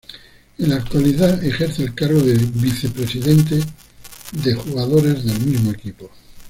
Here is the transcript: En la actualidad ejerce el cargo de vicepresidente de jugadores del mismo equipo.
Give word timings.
En 0.57 0.69
la 0.71 0.77
actualidad 0.77 1.43
ejerce 1.45 1.83
el 1.83 1.93
cargo 1.93 2.21
de 2.21 2.33
vicepresidente 2.35 3.59
de 4.31 4.55
jugadores 4.55 5.23
del 5.23 5.39
mismo 5.45 5.69
equipo. 5.69 6.09